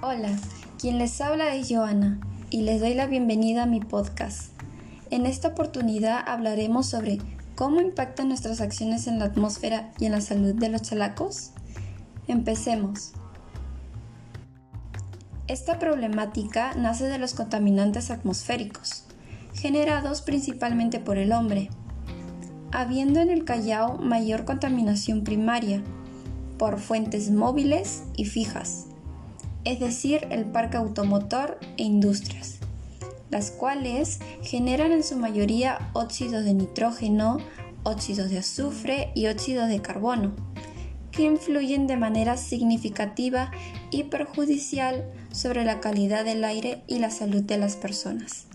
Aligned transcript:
Hola, 0.00 0.30
quien 0.80 0.96
les 0.98 1.20
habla 1.20 1.56
es 1.56 1.66
Joana 1.68 2.20
y 2.50 2.62
les 2.62 2.80
doy 2.80 2.94
la 2.94 3.08
bienvenida 3.08 3.64
a 3.64 3.66
mi 3.66 3.80
podcast. 3.80 4.52
En 5.10 5.26
esta 5.26 5.48
oportunidad 5.48 6.22
hablaremos 6.24 6.86
sobre 6.86 7.18
cómo 7.56 7.80
impactan 7.80 8.28
nuestras 8.28 8.60
acciones 8.60 9.08
en 9.08 9.18
la 9.18 9.24
atmósfera 9.24 9.90
y 9.98 10.06
en 10.06 10.12
la 10.12 10.20
salud 10.20 10.54
de 10.54 10.68
los 10.68 10.82
chalacos. 10.82 11.50
Empecemos. 12.28 13.10
Esta 15.48 15.80
problemática 15.80 16.74
nace 16.74 17.08
de 17.08 17.18
los 17.18 17.34
contaminantes 17.34 18.12
atmosféricos, 18.12 19.02
generados 19.52 20.22
principalmente 20.22 21.00
por 21.00 21.18
el 21.18 21.32
hombre, 21.32 21.70
habiendo 22.70 23.18
en 23.18 23.30
el 23.30 23.44
Callao 23.44 23.98
mayor 23.98 24.44
contaminación 24.44 25.24
primaria 25.24 25.82
por 26.56 26.78
fuentes 26.78 27.32
móviles 27.32 28.04
y 28.16 28.26
fijas, 28.26 28.86
es 29.64 29.80
decir, 29.80 30.26
el 30.30 30.44
parque 30.44 30.76
automotor 30.76 31.58
e 31.76 31.82
industrias, 31.82 32.58
las 33.30 33.50
cuales 33.50 34.18
generan 34.42 34.92
en 34.92 35.02
su 35.02 35.16
mayoría 35.16 35.90
óxidos 35.92 36.44
de 36.44 36.54
nitrógeno, 36.54 37.38
óxidos 37.82 38.30
de 38.30 38.38
azufre 38.38 39.10
y 39.14 39.26
óxidos 39.26 39.68
de 39.68 39.80
carbono, 39.80 40.32
que 41.10 41.24
influyen 41.24 41.86
de 41.86 41.96
manera 41.96 42.36
significativa 42.36 43.50
y 43.90 44.04
perjudicial 44.04 45.04
sobre 45.32 45.64
la 45.64 45.80
calidad 45.80 46.24
del 46.24 46.44
aire 46.44 46.82
y 46.86 46.98
la 46.98 47.10
salud 47.10 47.42
de 47.42 47.58
las 47.58 47.76
personas. 47.76 48.46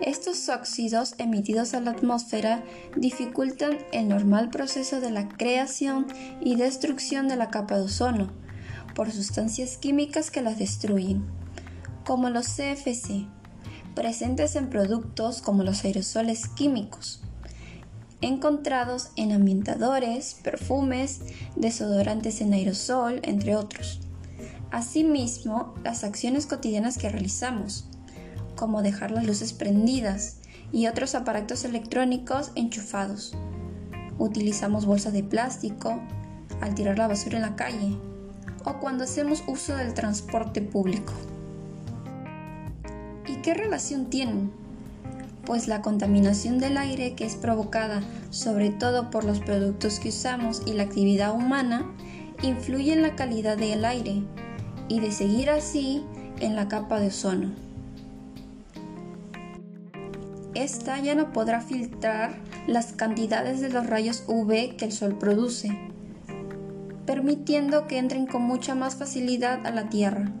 Estos 0.00 0.48
óxidos 0.48 1.14
emitidos 1.18 1.74
a 1.74 1.80
la 1.80 1.92
atmósfera 1.92 2.64
dificultan 2.96 3.78
el 3.92 4.08
normal 4.08 4.50
proceso 4.50 5.00
de 5.00 5.12
la 5.12 5.28
creación 5.28 6.06
y 6.40 6.56
destrucción 6.56 7.28
de 7.28 7.36
la 7.36 7.50
capa 7.50 7.76
de 7.76 7.84
ozono 7.84 8.41
por 8.94 9.10
sustancias 9.10 9.76
químicas 9.76 10.30
que 10.30 10.42
las 10.42 10.58
destruyen, 10.58 11.24
como 12.04 12.30
los 12.30 12.46
CFC, 12.46 13.26
presentes 13.94 14.56
en 14.56 14.70
productos 14.70 15.42
como 15.42 15.62
los 15.62 15.84
aerosoles 15.84 16.48
químicos, 16.48 17.20
encontrados 18.20 19.10
en 19.16 19.32
ambientadores, 19.32 20.36
perfumes, 20.42 21.20
desodorantes 21.56 22.40
en 22.40 22.52
aerosol, 22.52 23.20
entre 23.22 23.56
otros. 23.56 24.00
Asimismo, 24.70 25.74
las 25.84 26.04
acciones 26.04 26.46
cotidianas 26.46 26.96
que 26.96 27.08
realizamos, 27.08 27.86
como 28.56 28.82
dejar 28.82 29.10
las 29.10 29.26
luces 29.26 29.52
prendidas 29.52 30.38
y 30.72 30.86
otros 30.86 31.14
aparatos 31.14 31.64
electrónicos 31.64 32.52
enchufados. 32.54 33.34
Utilizamos 34.18 34.86
bolsas 34.86 35.12
de 35.12 35.24
plástico 35.24 36.00
al 36.60 36.74
tirar 36.74 36.96
la 36.96 37.08
basura 37.08 37.36
en 37.36 37.42
la 37.42 37.56
calle 37.56 37.98
o 38.64 38.78
cuando 38.80 39.04
hacemos 39.04 39.42
uso 39.46 39.76
del 39.76 39.94
transporte 39.94 40.60
público. 40.62 41.12
¿Y 43.26 43.36
qué 43.42 43.54
relación 43.54 44.10
tienen? 44.10 44.50
Pues 45.44 45.68
la 45.68 45.82
contaminación 45.82 46.58
del 46.58 46.76
aire 46.76 47.14
que 47.14 47.24
es 47.24 47.36
provocada 47.36 48.02
sobre 48.30 48.70
todo 48.70 49.10
por 49.10 49.24
los 49.24 49.40
productos 49.40 49.98
que 49.98 50.10
usamos 50.10 50.62
y 50.66 50.72
la 50.74 50.84
actividad 50.84 51.34
humana 51.34 51.90
influye 52.42 52.92
en 52.92 53.02
la 53.02 53.16
calidad 53.16 53.56
del 53.56 53.84
aire 53.84 54.22
y 54.88 55.00
de 55.00 55.10
seguir 55.10 55.50
así 55.50 56.04
en 56.40 56.56
la 56.56 56.68
capa 56.68 57.00
de 57.00 57.08
ozono 57.08 57.52
esta 60.54 61.00
ya 61.00 61.14
no 61.14 61.32
podrá 61.32 61.60
filtrar 61.60 62.34
las 62.66 62.92
cantidades 62.92 63.60
de 63.60 63.70
los 63.70 63.86
rayos 63.86 64.24
UV 64.26 64.76
que 64.76 64.84
el 64.84 64.92
Sol 64.92 65.16
produce, 65.18 65.70
permitiendo 67.06 67.86
que 67.86 67.98
entren 67.98 68.26
con 68.26 68.42
mucha 68.42 68.74
más 68.74 68.96
facilidad 68.96 69.66
a 69.66 69.70
la 69.70 69.88
Tierra. 69.88 70.32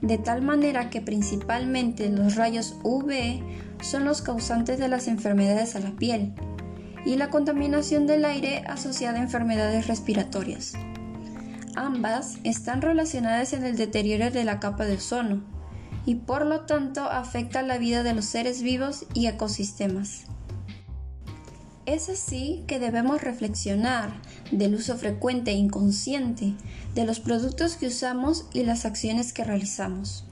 De 0.00 0.18
tal 0.18 0.42
manera 0.42 0.90
que 0.90 1.00
principalmente 1.00 2.08
los 2.08 2.36
rayos 2.36 2.76
UV 2.84 3.40
son 3.82 4.04
los 4.04 4.22
causantes 4.22 4.78
de 4.78 4.88
las 4.88 5.08
enfermedades 5.08 5.74
a 5.74 5.80
la 5.80 5.90
piel 5.90 6.34
y 7.04 7.16
la 7.16 7.30
contaminación 7.30 8.06
del 8.06 8.24
aire 8.24 8.64
asociada 8.66 9.18
a 9.18 9.22
enfermedades 9.22 9.86
respiratorias. 9.88 10.74
Ambas 11.74 12.38
están 12.44 12.82
relacionadas 12.82 13.52
en 13.52 13.64
el 13.64 13.76
deterioro 13.76 14.30
de 14.30 14.44
la 14.44 14.60
capa 14.60 14.84
de 14.84 14.96
ozono 14.96 15.42
y 16.06 16.16
por 16.16 16.46
lo 16.46 16.62
tanto 16.62 17.02
afecta 17.02 17.62
la 17.62 17.78
vida 17.78 18.02
de 18.02 18.14
los 18.14 18.24
seres 18.24 18.62
vivos 18.62 19.06
y 19.14 19.26
ecosistemas. 19.26 20.24
Es 21.88 22.10
así 22.10 22.64
que 22.66 22.78
debemos 22.78 23.22
reflexionar 23.22 24.12
del 24.50 24.74
uso 24.74 24.98
frecuente 24.98 25.52
e 25.52 25.54
inconsciente 25.54 26.52
de 26.94 27.06
los 27.06 27.18
productos 27.18 27.76
que 27.76 27.86
usamos 27.86 28.44
y 28.52 28.64
las 28.64 28.84
acciones 28.84 29.32
que 29.32 29.42
realizamos. 29.42 30.26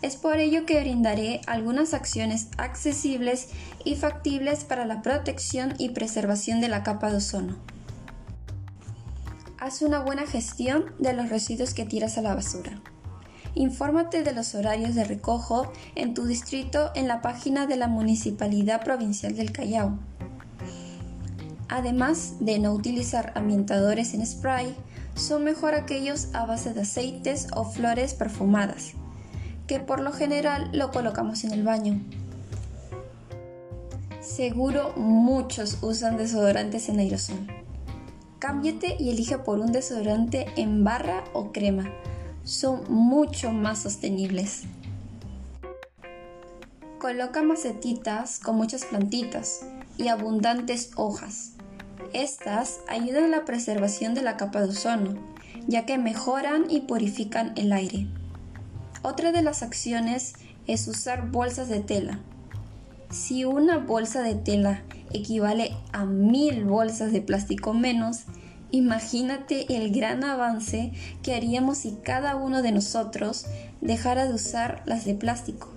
Es 0.00 0.16
por 0.16 0.38
ello 0.38 0.64
que 0.64 0.80
brindaré 0.80 1.42
algunas 1.46 1.92
acciones 1.92 2.48
accesibles 2.56 3.48
y 3.84 3.96
factibles 3.96 4.64
para 4.64 4.86
la 4.86 5.02
protección 5.02 5.74
y 5.76 5.90
preservación 5.90 6.62
de 6.62 6.68
la 6.68 6.82
capa 6.82 7.10
de 7.10 7.18
ozono. 7.18 7.58
Haz 9.58 9.82
una 9.82 10.00
buena 10.00 10.26
gestión 10.26 10.94
de 10.98 11.12
los 11.12 11.28
residuos 11.28 11.74
que 11.74 11.84
tiras 11.84 12.16
a 12.16 12.22
la 12.22 12.34
basura. 12.34 12.80
Infórmate 13.54 14.22
de 14.22 14.32
los 14.32 14.54
horarios 14.54 14.94
de 14.94 15.04
recojo 15.04 15.70
en 15.94 16.14
tu 16.14 16.24
distrito 16.24 16.90
en 16.94 17.06
la 17.06 17.20
página 17.20 17.66
de 17.66 17.76
la 17.76 17.86
Municipalidad 17.86 18.82
Provincial 18.82 19.36
del 19.36 19.52
Callao. 19.52 19.98
Además 21.70 22.34
de 22.40 22.58
no 22.58 22.72
utilizar 22.72 23.32
ambientadores 23.36 24.12
en 24.12 24.26
spray, 24.26 24.76
son 25.14 25.44
mejor 25.44 25.74
aquellos 25.74 26.28
a 26.34 26.44
base 26.44 26.74
de 26.74 26.82
aceites 26.82 27.46
o 27.54 27.64
flores 27.64 28.12
perfumadas, 28.14 28.92
que 29.66 29.78
por 29.78 30.00
lo 30.00 30.12
general 30.12 30.68
lo 30.72 30.90
colocamos 30.90 31.44
en 31.44 31.52
el 31.52 31.62
baño. 31.62 32.00
Seguro 34.20 34.92
muchos 34.96 35.78
usan 35.80 36.16
desodorantes 36.16 36.88
en 36.88 36.98
aerosol. 36.98 37.46
Cámbiate 38.40 38.96
y 38.98 39.10
elige 39.10 39.38
por 39.38 39.60
un 39.60 39.70
desodorante 39.70 40.46
en 40.56 40.82
barra 40.82 41.22
o 41.32 41.52
crema 41.52 41.88
son 42.44 42.82
mucho 42.88 43.52
más 43.52 43.82
sostenibles. 43.82 44.62
Coloca 46.98 47.42
macetitas 47.42 48.40
con 48.40 48.56
muchas 48.56 48.84
plantitas 48.84 49.60
y 49.96 50.08
abundantes 50.08 50.90
hojas. 50.96 51.52
Estas 52.12 52.80
ayudan 52.88 53.24
a 53.24 53.28
la 53.28 53.44
preservación 53.44 54.14
de 54.14 54.22
la 54.22 54.36
capa 54.36 54.60
de 54.60 54.70
ozono, 54.70 55.14
ya 55.66 55.86
que 55.86 55.98
mejoran 55.98 56.70
y 56.70 56.80
purifican 56.80 57.52
el 57.56 57.72
aire. 57.72 58.06
Otra 59.02 59.32
de 59.32 59.42
las 59.42 59.62
acciones 59.62 60.34
es 60.66 60.88
usar 60.88 61.30
bolsas 61.30 61.68
de 61.68 61.80
tela. 61.80 62.20
Si 63.10 63.44
una 63.44 63.78
bolsa 63.78 64.22
de 64.22 64.34
tela 64.34 64.82
equivale 65.12 65.76
a 65.92 66.04
mil 66.04 66.64
bolsas 66.64 67.12
de 67.12 67.20
plástico 67.20 67.74
menos, 67.74 68.24
Imagínate 68.72 69.76
el 69.76 69.90
gran 69.90 70.22
avance 70.22 70.92
que 71.24 71.34
haríamos 71.34 71.78
si 71.78 71.96
cada 72.04 72.36
uno 72.36 72.62
de 72.62 72.70
nosotros 72.70 73.46
dejara 73.80 74.28
de 74.28 74.34
usar 74.34 74.82
las 74.86 75.04
de 75.04 75.14
plástico. 75.14 75.68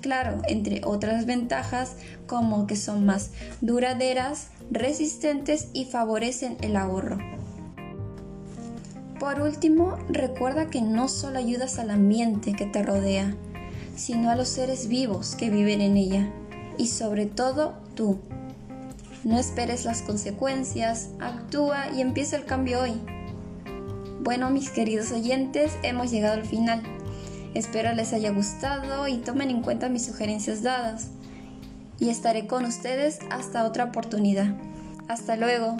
Claro, 0.00 0.40
entre 0.48 0.82
otras 0.84 1.26
ventajas 1.26 1.96
como 2.28 2.68
que 2.68 2.76
son 2.76 3.04
más 3.04 3.32
duraderas, 3.60 4.48
resistentes 4.70 5.68
y 5.72 5.86
favorecen 5.86 6.56
el 6.60 6.76
ahorro. 6.76 7.18
Por 9.18 9.40
último, 9.42 9.98
recuerda 10.08 10.70
que 10.70 10.80
no 10.80 11.08
solo 11.08 11.38
ayudas 11.38 11.78
al 11.78 11.90
ambiente 11.90 12.54
que 12.54 12.64
te 12.64 12.82
rodea, 12.82 13.34
sino 13.94 14.30
a 14.30 14.36
los 14.36 14.48
seres 14.48 14.88
vivos 14.88 15.34
que 15.36 15.50
viven 15.50 15.82
en 15.82 15.96
ella 15.96 16.30
y 16.78 16.86
sobre 16.86 17.26
todo 17.26 17.74
tú. 17.94 18.18
No 19.24 19.38
esperes 19.38 19.84
las 19.84 20.00
consecuencias, 20.00 21.10
actúa 21.20 21.90
y 21.94 22.00
empieza 22.00 22.36
el 22.36 22.46
cambio 22.46 22.80
hoy. 22.80 22.94
Bueno, 24.22 24.48
mis 24.48 24.70
queridos 24.70 25.12
oyentes, 25.12 25.72
hemos 25.82 26.10
llegado 26.10 26.34
al 26.34 26.46
final. 26.46 26.82
Espero 27.52 27.92
les 27.92 28.14
haya 28.14 28.30
gustado 28.30 29.08
y 29.08 29.18
tomen 29.18 29.50
en 29.50 29.60
cuenta 29.60 29.90
mis 29.90 30.06
sugerencias 30.06 30.62
dadas. 30.62 31.08
Y 32.00 32.08
estaré 32.08 32.46
con 32.48 32.64
ustedes 32.64 33.20
hasta 33.30 33.64
otra 33.64 33.84
oportunidad. 33.84 34.56
Hasta 35.06 35.36
luego. 35.36 35.76